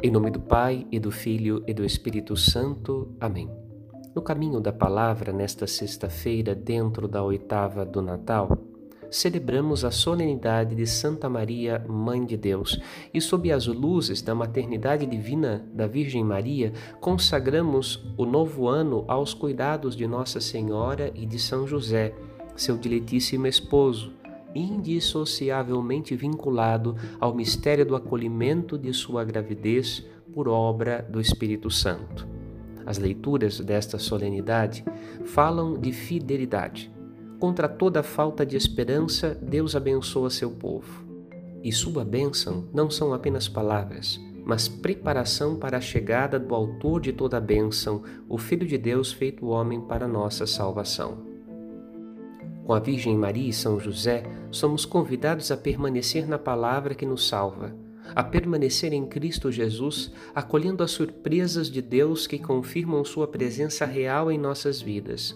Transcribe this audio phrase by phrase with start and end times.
[0.00, 3.16] Em nome do Pai e do Filho e do Espírito Santo.
[3.20, 3.50] Amém.
[4.14, 8.56] No caminho da palavra, nesta sexta-feira, dentro da oitava do Natal,
[9.10, 12.78] celebramos a solenidade de Santa Maria, Mãe de Deus,
[13.12, 19.34] e sob as luzes da maternidade divina da Virgem Maria, consagramos o novo ano aos
[19.34, 22.14] cuidados de Nossa Senhora e de São José,
[22.54, 24.12] seu diletíssimo esposo
[24.54, 32.26] indissociavelmente vinculado ao mistério do acolhimento de sua gravidez por obra do Espírito Santo.
[32.86, 34.84] As leituras desta solenidade
[35.26, 36.90] falam de fidelidade.
[37.38, 41.04] Contra toda falta de esperança, Deus abençoa seu povo.
[41.62, 47.12] E sua bênção não são apenas palavras, mas preparação para a chegada do Autor de
[47.12, 51.18] toda a bênção, o Filho de Deus feito homem para nossa salvação.
[52.68, 57.26] Com a Virgem Maria e São José, somos convidados a permanecer na palavra que nos
[57.26, 57.74] salva,
[58.14, 64.30] a permanecer em Cristo Jesus, acolhendo as surpresas de Deus que confirmam Sua presença real
[64.30, 65.34] em nossas vidas.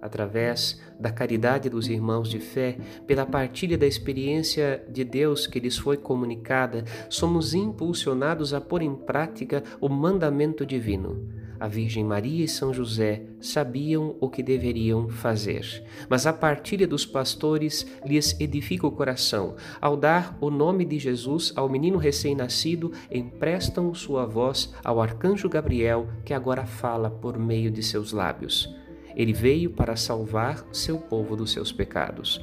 [0.00, 5.76] Através da caridade dos irmãos de fé, pela partilha da experiência de Deus que lhes
[5.76, 12.48] foi comunicada, somos impulsionados a pôr em prática o mandamento divino a Virgem Maria e
[12.48, 18.90] São José sabiam o que deveriam fazer, mas a partilha dos pastores lhes edifica o
[18.90, 19.54] coração.
[19.80, 26.08] Ao dar o nome de Jesus ao menino recém-nascido, emprestam sua voz ao arcanjo Gabriel,
[26.24, 28.74] que agora fala por meio de seus lábios.
[29.14, 32.40] Ele veio para salvar seu povo dos seus pecados.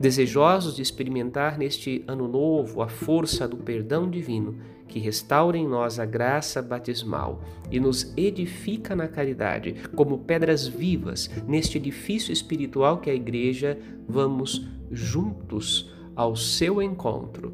[0.00, 4.56] Desejosos de experimentar neste ano novo a força do perdão divino,
[4.88, 11.30] que restaura em nós a graça batismal e nos edifica na caridade, como pedras vivas
[11.46, 17.52] neste edifício espiritual que é a Igreja, vamos juntos ao seu encontro,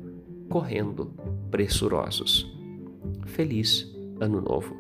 [0.49, 1.13] correndo
[1.51, 2.49] pressurosos.
[3.25, 4.77] Feliz Ano Novo.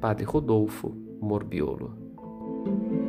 [0.00, 3.03] Padre Rodolfo Morbiolo.